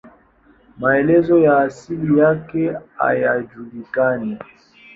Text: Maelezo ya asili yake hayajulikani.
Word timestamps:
Maelezo 0.79 1.39
ya 1.39 1.57
asili 1.59 2.17
yake 2.19 2.77
hayajulikani. 2.97 4.37